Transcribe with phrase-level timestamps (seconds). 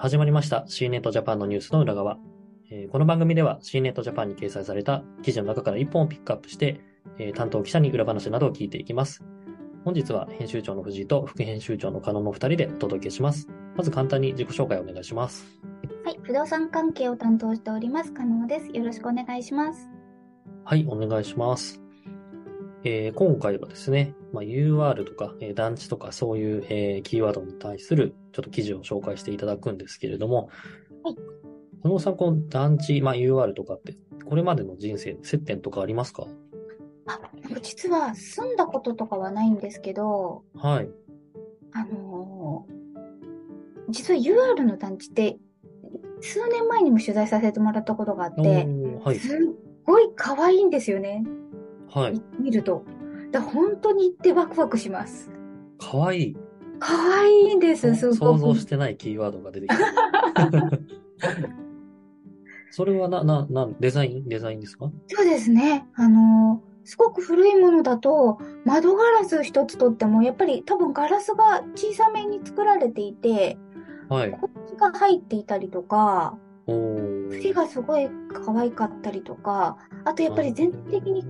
[0.00, 2.18] 始まりました C ネットジャパンのニュースの裏側。
[2.70, 6.80] えーこの番組では C ネットジャパンに掲載された記事の中から1本をピックアップして、
[7.18, 9.24] えー担当記者に裏話などを聞いていきます。
[9.84, 13.48] 本日は編集長の藤井と副編集長の加納の2人でお届けします。
[13.76, 15.44] まず簡単に自己紹介をお願いします。
[16.04, 18.68] はい、不動産関係を担当しております、加納です。
[18.68, 19.90] よろしくお願いします。
[20.64, 21.82] はい、お願いします。
[22.84, 30.48] えー今回はですね、まあ、UR とか、えー団地とかそういう、えーキーワードに対するちょっと記事を紹介していただくんですけれども、
[31.02, 31.16] はい。
[31.82, 36.28] 加納さん、この団地、まあ、UR とかって、これまでの人生、接点とかありますか？
[37.08, 37.20] あ、
[37.62, 40.90] 実は住んだこととかはないんですけど、はい。
[41.72, 42.78] あのー
[43.90, 45.38] 実は UR の団地って、
[46.20, 49.16] 数年前にも取材させてもらったことがあっおて、ーはい。
[49.18, 49.38] すっ
[49.84, 51.24] ごい可愛いんですよね。
[51.90, 52.22] はい。
[52.38, 52.84] 見ると。
[53.32, 55.32] だ本当に行ってワクワクします。
[55.78, 56.36] かわいい。
[56.78, 58.18] 可愛いんです、すごく。
[58.18, 59.78] 想像してないキーワードが出てきた。
[62.70, 64.28] それはな、な、な、デザイン？
[64.28, 64.90] デザインですか？
[65.08, 65.86] そうですね。
[65.94, 73.58] あのーすごく古いものだと、窓ガラス一つとっても、やっぱり多分ガラスが小さめに作られていて、
[74.08, 74.30] はい。
[74.30, 77.30] こっちが入っていたりとか、おー。
[77.30, 81.26] 次がすごい可愛かったりとか、あとやっぱり全体的に、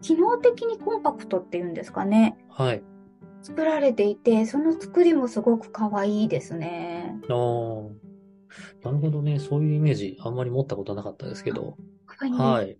[0.00, 2.36] 機能的にコンパクトっていうんですかね。
[2.48, 2.82] はい。
[3.42, 7.18] 作られていて、その作りもすごく可愛いですね。
[7.28, 7.90] あー。
[8.82, 9.38] なるほどね。
[9.38, 11.76] そういうイメージ、あんまり持ったことなかったですけど。
[12.06, 12.34] 可愛い。
[12.34, 12.78] はい。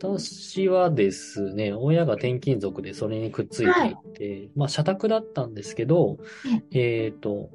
[0.00, 6.18] 私はですね、親が転勤族でそれにくっついていて、まあ、社宅だったんですけど、
[6.72, 7.50] えっと、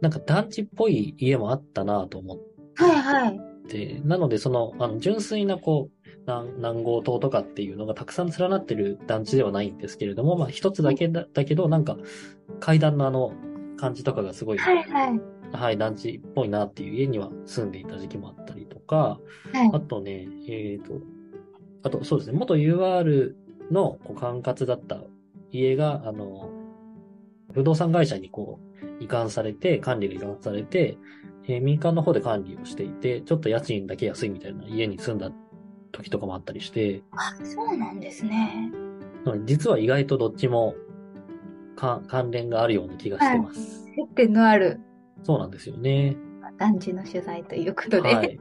[0.00, 2.38] なんか団地っぽい家もあったなと思っ
[2.74, 3.51] はいはい。
[3.68, 11.96] て、なのでその、あの、純粋なこう、南南郷島とかっていうのがたくさん連なってる団地ではないんですけれども、まあ、一つだけだだけど、なんか、
[12.60, 13.32] 階段のあの、
[13.76, 15.20] 感じとかがすごい、はいはい。
[15.52, 19.18] はい、団地っぽいなっていう家には住んでいた時期もあったりとか、
[19.52, 21.00] はいあとね、えっ、と、
[21.82, 23.34] あとそうですね、元 UR
[23.70, 24.98] のこう管轄だった
[25.50, 26.50] 家が、あの、
[27.52, 30.96] 不動産会社にこう、移管されて、管理が移管されて、
[31.48, 35.30] えー民間の方で管理をしていて、ちょっと家賃だけ安いみたいな家に住んだ
[35.90, 38.70] 時とかもあったりして、あ、そうなんですね。
[39.44, 40.74] 実は意外とどっちも
[41.76, 43.84] か関連があるような気がしてます。
[43.94, 44.80] 接点のある
[45.22, 46.16] そうなんですよね。
[46.58, 48.14] 団地の取材ということで。
[48.14, 48.38] はい。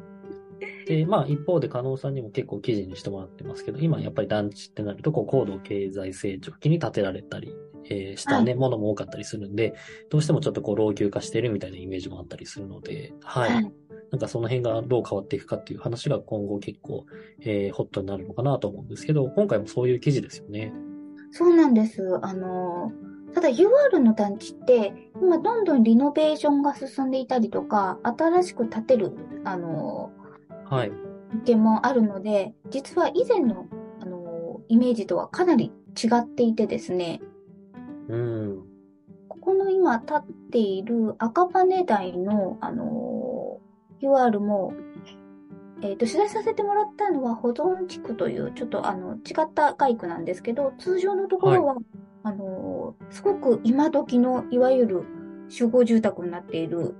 [0.86, 7.54] で、まあ一方で加納さんにも結構記事にしてもらってますけど、今やっぱり団地ってなると、こう高度経済成長期に建てられたり、
[7.86, 9.74] えーしたね、ものも多かったりするんで、
[10.10, 13.54] どうしてもちょっとこう老朽化してるみたいなイメージもあったりするので、はい。
[13.54, 13.72] はい
[14.12, 17.06] なんかその辺がどう変わっていくかっていう話が今後結構、
[17.40, 20.74] えーホットになるのかなと思うんですけど、今回もそういう記事ですよね。
[21.32, 22.20] そうなんです。
[22.22, 22.92] あの、
[23.34, 29.14] ただ UR の団地って、今どんどんリノベーションが進んでいたりとか、新しく建てる、
[29.46, 30.12] あの、
[30.70, 30.90] はい。
[30.90, 33.66] 物件もあるので、実は以前の、
[34.02, 35.72] あの、イメージとはかなり
[36.02, 37.22] 違っていてですね、
[38.10, 38.64] うん。
[39.30, 43.60] ここの今建っている赤羽台の、あの、
[44.02, 44.74] UR も、
[45.82, 51.76] えっ、と、取材させてもらったのは保存地区という、ちょっとあの、違った街区なんですけど、通常のところは、
[52.24, 55.04] あの、すごく今時の、いわゆる
[55.50, 56.96] 集合住宅になっている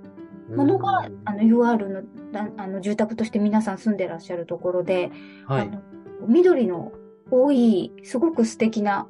[0.50, 2.02] ものが、うんあの、UR の
[2.32, 5.10] だあの住宅として皆さん住んでらっしゃるところで、
[5.46, 5.62] はい。
[5.62, 5.82] あの
[6.26, 6.92] 緑の
[7.30, 9.08] 多い、すごく素敵な、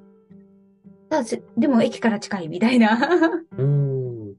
[1.13, 2.97] ただしでも駅から近いみたいな。
[3.59, 4.35] うーん。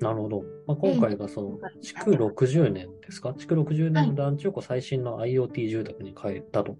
[0.00, 0.42] なるほど。
[0.66, 3.32] まあ、今回がその、築60年ですか？
[3.34, 6.76] 築60年の団地をこう最新の IoT 住宅に変えたと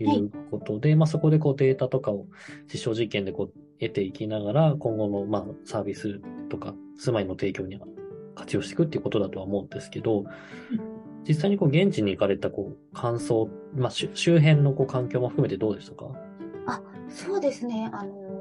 [0.00, 2.26] いうことで、まあ、そこでこうデータとかを
[2.72, 6.18] 実証実験でこう得ていきながら、今後のまあサービス
[6.48, 7.86] とか住まいの提供には
[8.34, 10.24] 活用していくっていうことだとは思うんですけど、
[11.28, 16.06] 実際にこう現地に行かれたこう感想、まあ、周周辺のこう環境も含めてどうでしたか
[17.08, 18.35] そうですね、あのー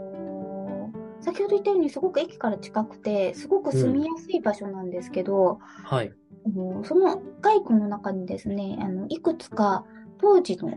[1.26, 6.14] 先ほど言ったようにすごく駅から近くて、すごく住みやすい場所なんですけど、はい。
[6.46, 9.86] あのその街区の中にですね、あの、いくつか
[10.20, 10.70] 当時の、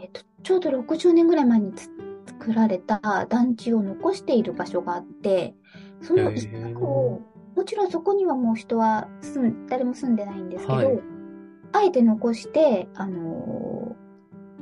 [0.00, 1.90] えっと、ちょうど60年ぐらい前につ
[2.26, 5.56] 作られた団地を残している場所があって、
[6.00, 7.20] その一角を、
[7.56, 11.00] もちろんそこにはもう人は住ん、誰も住んでないんですけど、はい
[11.70, 14.08] あえて残して、あのー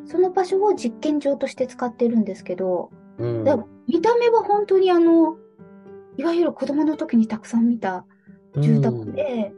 [0.07, 3.45] その場所を実験場として使ってるんですけど、うん。
[3.89, 5.37] 見た目は本当にあの、
[6.17, 8.07] いわゆる子供の時にたくさん見た
[8.57, 9.53] 住宅で、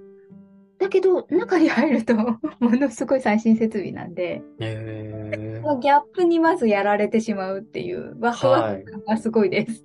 [0.79, 9.85] だけど中に入ると ものすごい最新設備なんで、えもうギャップにまずやられてしまうっていうワクワク感がすごいです。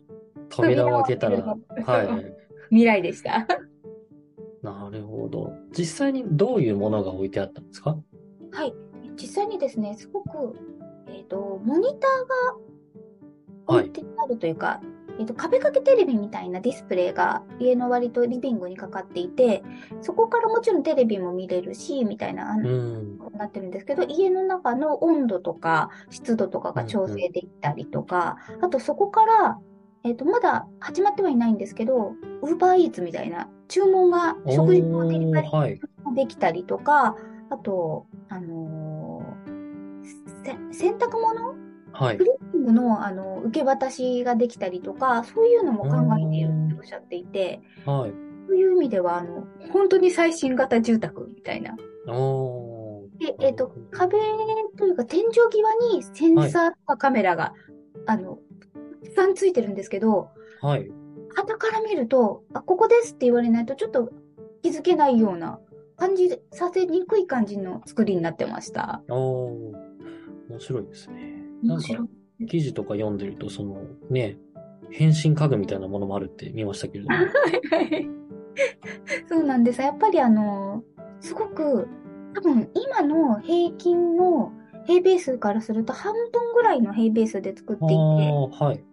[0.50, 2.36] 扉を開けたら、扉を開けるとはい。
[2.69, 3.48] 未来でした。
[4.62, 5.54] なるほど。
[5.78, 7.98] 実際にどういうものが置いてあったんですか？
[8.51, 8.74] はい。
[9.16, 10.56] 実際にですね、すごく、
[11.07, 12.57] えっ、と、モニターが
[13.68, 14.81] 置いてあるというか、
[15.19, 19.63] えっ、と、壁掛けテレビみたいなディスプレイが家の割とリビングにかかっていて、
[20.01, 23.18] そこからもちろんテレビも見れるし、みたいな、あうの、ん。
[23.38, 29.60] なってるんですけど、家の中の温度とか湿度とかが調整できたりとか、あとそこから、
[30.04, 35.80] えっ、と、まだ始まってはいないんですけど、ウーバーイーツみたいな注文が、食事のデリバリーはい。
[36.15, 37.15] できたりとか、
[37.50, 39.54] あと、あのー
[40.44, 41.56] せ洗濯物
[41.94, 42.25] はいク。
[42.25, 48.12] リーニングの、あの、受け渡しができたりとか、そういうのも考えているっておっしゃっていて、はい。
[48.48, 51.75] そういう意味では、あの、本当に最新型住宅みたいな。
[53.19, 54.18] で、えっ、と、壁
[54.78, 57.54] というか天井際にセンサーとかカメラが、
[58.06, 58.39] あの、
[59.04, 60.30] たくさんついてるんですけど、
[60.62, 60.92] はい。
[61.36, 64.12] 傍から見ると、あ、ここですって言われないとちょっと
[64.62, 65.60] 気づけないような
[65.98, 69.01] 感じさせにくい感じの作りになってました。
[70.50, 71.43] 面白いですね。
[71.63, 71.88] なんか。
[72.48, 74.38] 記事とか読んでると、その、ね、
[74.89, 77.15] 変身家具みたいなものもあるって見ましたけれども。
[77.15, 77.24] は
[77.81, 78.24] い
[79.27, 79.81] そうなんです。
[79.81, 80.83] やっぱりあの、
[81.19, 81.88] すごく、
[82.36, 84.51] 多分今の平均の
[84.86, 88.83] 平米数からすると半分ぐらいの平米数で作っていて、はい。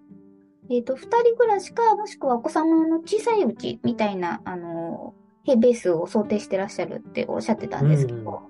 [0.70, 8.42] えっと、二人暮らしか、もしくはお子様の小さいうちみたいな、あの、平米数を想定してらっしゃるっておっしゃってたんですけど、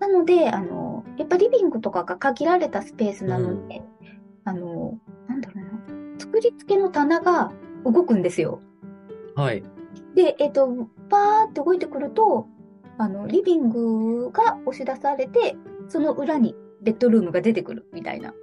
[0.00, 0.85] なので、あの、
[1.18, 3.82] やっぱリビングとかが限られたスペースなので、
[4.44, 4.98] あの、
[5.28, 7.52] なんだろうな、作り付けの棚が
[7.84, 8.60] 動くんですよ。
[9.34, 9.62] はい。
[10.14, 10.66] で、えっと、
[11.08, 12.46] バーって動いてくると、
[12.98, 15.56] あの、リビングが押し出されて、
[15.88, 18.34] その裏にベッドルームが出てくるみたいな。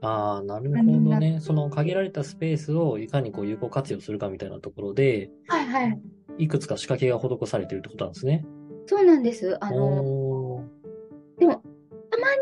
[0.00, 1.38] ああ、なるほどね。
[1.40, 6.00] その限られたスペースをいかにこう有効活用するかみたいなところで、はいはい。
[6.38, 8.46] いくつか仕掛けが施されているってことなんですね。
[8.86, 9.58] そうなんです。
[9.60, 10.02] あの、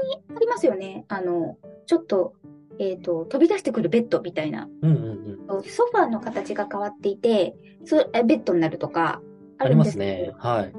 [0.03, 1.05] にありますよね。
[1.09, 2.35] あの、ちょっと、
[2.79, 4.69] えっ、と、飛び出してくるベッドみたいな。
[4.83, 4.99] うんう
[5.49, 5.63] んうん。
[5.65, 9.23] ソファーの形が変わっていて、そえベッドになるとか、
[9.59, 10.33] あるんですね。
[10.39, 10.73] はい。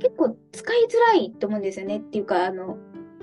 [0.00, 1.98] 結構使いづらいと思うんですよね。
[1.98, 2.78] っていうか、あの、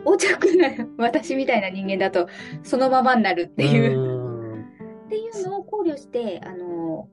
[0.06, 2.27] 横着な私みたいな人間だと、
[2.63, 4.00] そのままになるっていう。
[4.00, 4.15] う
[5.06, 7.07] っていうのを考慮して、あの、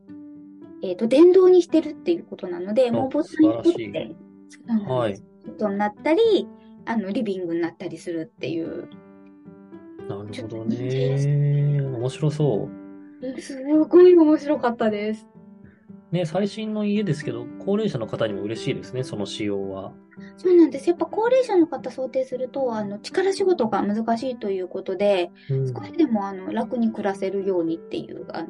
[0.83, 4.17] えっ、と、電動にしてるっていうことなので、もうボタンにって、
[4.89, 5.13] はい。
[5.13, 6.49] ベッドになったり、
[6.85, 8.89] あの、リビングになったりするっていう。
[10.09, 11.81] なるほどね。
[11.81, 13.41] 面白そう。
[13.41, 15.27] すごい面白かったです。
[16.11, 19.93] ね、最新の家ですけど、高齢者の方にも嬉しいですね、その仕様は。
[20.37, 20.89] そうなんです。
[20.89, 28.49] やっぱ高齢者の方想定すると、あの、力仕事が難しいということで、うん少しでもあの楽に暮らせるようにっていうあの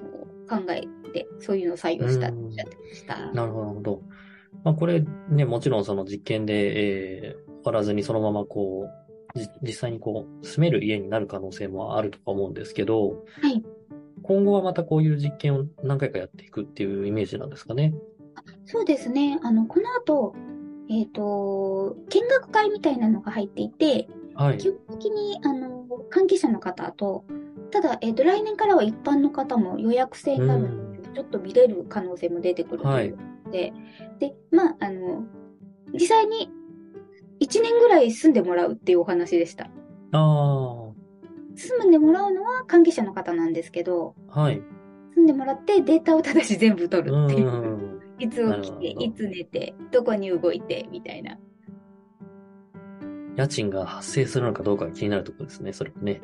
[0.49, 0.83] 考え
[1.13, 3.33] で、そういうのを採用したっておっしゃってました。
[3.33, 4.03] なるほど、なるほど。
[4.65, 8.89] まあ、これね、もちろんその実験で、えー、終わらずにそのままこ
[9.35, 13.63] う、じ実際にこう、住める家になる可能性もあるとか思うんですけど、はい。
[14.23, 17.95] 今後はまたこういう実験を何回かやっていくっていうイメージなんですかね？
[18.65, 19.39] そうですね。
[19.43, 20.35] あの、この後、
[20.89, 24.59] えっ、と、見学会みたいなのが入っていて、はい。
[24.59, 27.25] 基本的に、あの、関係者の方と、
[27.71, 33.73] ただ、えっ、と、来年からは一般の方も予約制になるので、ちょっと見れる可能性も出てくるということで、
[34.19, 35.25] で、まあ、あの、
[35.93, 36.51] 実際に
[37.43, 39.69] 1年ぐらい住んでもらうっていうお話でした。
[40.13, 40.93] あ
[41.57, 44.63] 住んでもらうのは関係者の方なんですけど、あ、はい。
[45.15, 47.51] 住んでもらってデータをただし全部取るうっていう。
[47.51, 48.01] ん。
[48.19, 51.39] いつ起きて、いつ寝て、どこに動いて、みたいな。
[53.37, 56.21] 家賃が発生するのかどうかが気になるところですね、それもね。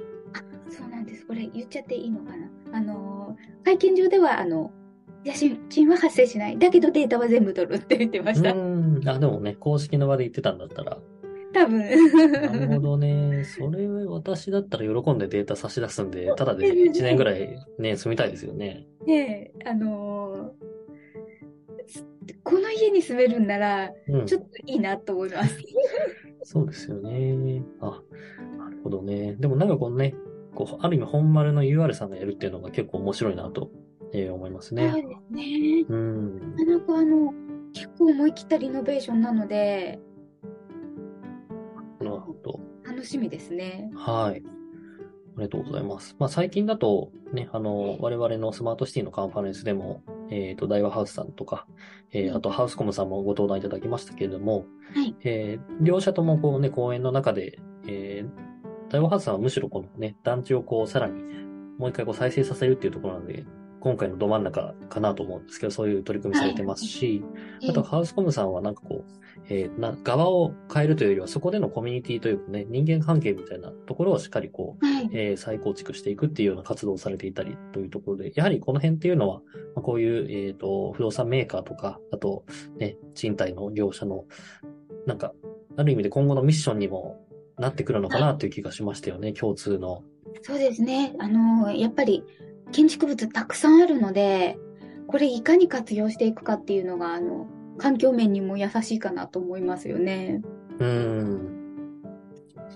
[0.71, 1.27] そうなんです。
[1.27, 4.71] これ言っちゃっていいのかなあのー、会見上では、あの、
[5.25, 5.33] 家
[5.69, 6.59] 賃は発生しない。
[6.59, 8.53] だけどデータは全部取るって言ってました。
[8.53, 9.09] うん。
[9.09, 10.99] あ、でもね、公式の場で言ってたんだったら。
[11.53, 11.79] 多分。
[12.33, 13.45] なるほどね。
[13.45, 18.87] それ、私だったら喜んでデータ差し出すんで、ただで 1年ぐらいね、住みたいですよね。
[19.07, 20.69] ねえ、あのー
[21.89, 22.07] す
[22.45, 24.27] この家に住めるんなら、うん。
[24.27, 25.59] ちょっといいなと思います。
[26.45, 27.63] そうですよね。
[27.81, 28.03] あ、
[28.59, 29.37] なるほどね。
[29.39, 30.15] でもなんかこのね、
[30.55, 33.71] こう、ある意味本丸の UR さんがやるっていうのが結構面白いなと、
[34.12, 34.93] えー思いますそうね。
[34.93, 35.85] ですね。
[35.88, 36.55] うん。
[36.57, 37.33] なかなかあの、
[37.73, 40.00] 結構思い切ったリノベーションなので、
[42.00, 42.61] なるほど。
[42.85, 43.91] 楽しみですね。
[43.95, 44.43] はい。
[45.38, 46.17] ありがとうございます。
[46.19, 51.67] まあ、最近だと、ね、あの、我々のスマートシティのカンファレンスでも、えっ、と、大和ハウスさんとか、
[52.12, 55.15] えーあとハウスコムさんもご登壇いただきましたけれども、はい。
[55.25, 61.23] えー両者ともこうね、講演の中で、えー、大和ハウスさんはむしろこのね、団地をこう、さらに、
[61.79, 63.45] もう一回こう再生させるっていうところなので、
[63.81, 67.23] 今回のど真ん中かなと思うんですけど、そういう取り組みされてますし、
[67.69, 69.19] あとハウスコムさんはなんかこう、
[69.49, 79.41] えー、な、側を変えるというよりは、そこでのコミュニティというかね、人間関係みたいなところをしっかりこう、はい、えー、再構築していくっていうような活動をされていたりというところで、やはりこの辺っていうのは、
[79.75, 82.45] まあ、こういう、えっ、ー、と、不動産メーカーとか、あと、
[82.79, 84.25] ね、賃貸の業者の、
[85.07, 85.33] なんか、
[85.77, 87.25] ある意味で今後のミッションにも
[87.59, 90.03] なってくるのかなという気がしましたよね、共通の。
[90.43, 91.15] そうですね。
[91.19, 92.25] あの、やっぱり、
[92.73, 94.59] 建築物たくさんあるので、
[95.07, 97.47] これいかに活用していくかっていうのが、あの、
[97.79, 100.43] 環境面にも優しいかなと思いますよね。
[100.79, 101.59] うん。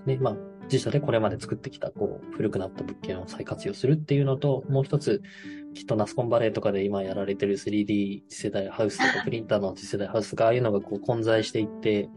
[0.07, 5.23] ね、まあ、自社でこれまで作ってきた、こう、古くなった物件を再活用するっていうのと、もう一つ、
[5.75, 12.09] きっとナスコンバレーとかで今やられてる 3D 次世代ハウスとか プリンターの次世代ハウスとか、ああいうのがこう混在していって、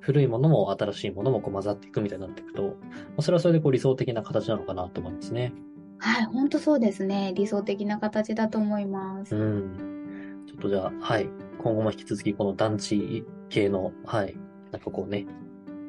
[0.00, 2.70] 古いものも新しいものもこう混ざっていくみたいになっていくと、ま
[3.18, 5.52] あ、それはそれでこう理想的な形なのかなと思いますね。
[6.02, 7.32] はい、本当そうですね。
[7.36, 9.36] 理想的な形だと思います。
[9.36, 10.44] うん。
[10.48, 11.28] ちょっとじゃあ、はい。
[11.58, 14.36] 今後も引き続きこの団地系の、はい、
[14.72, 15.26] なんかこうね、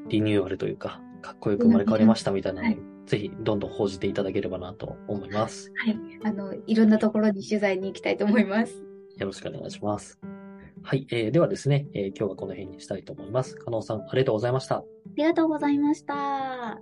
[0.10, 5.74] リニューアルというか、かっこよく生まれ変わりましたみたいなのを、はい、ぜひどんどん報じていただければなと思います。
[5.84, 5.98] はい。
[6.24, 8.84] あの、いろんなところに取材に行きたいと思います。
[9.17, 10.20] よろしくお願いします。
[10.84, 11.08] はい。
[11.10, 13.55] えー、ではですね、えー、今日はこの辺にしたいと思います。
[13.55, 14.75] 加納さん、ありがとうございました。
[14.75, 14.84] あ
[15.15, 16.79] りがとうございました。